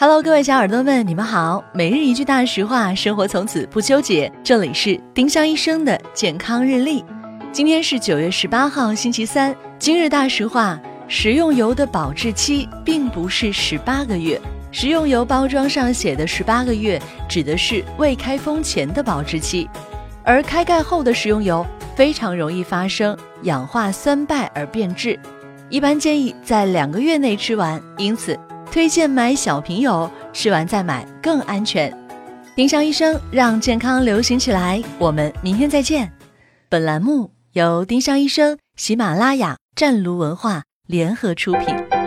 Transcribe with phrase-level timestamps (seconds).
[0.00, 1.62] Hello，各位小耳朵们，你们好。
[1.74, 4.32] 每日一句大实话，生活从此不纠结。
[4.42, 7.04] 这里是丁香医生的健康日历。
[7.52, 9.54] 今天是九月十八号，星期三。
[9.78, 14.40] 今日大实话：食用油的保质期并不是十八个月。
[14.72, 16.98] 食用油包装上写的十八个月，
[17.28, 19.68] 指的是未开封前的保质期，
[20.24, 21.62] 而开盖后的食用油
[21.94, 25.20] 非常容易发生氧化酸败而变质，
[25.68, 27.78] 一般建议在两个月内吃完。
[27.98, 28.40] 因此。
[28.70, 31.92] 推荐买小瓶油，吃完再买更安全。
[32.54, 36.10] 丁香医生让健康流行起来，我们明天再见。
[36.68, 41.99] 本栏目由丁香医生、喜马拉雅、湛庐文化联合出品。